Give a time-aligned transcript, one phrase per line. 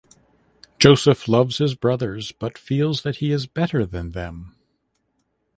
[0.79, 4.55] Joseph loves his brothers but feels that he is better than them.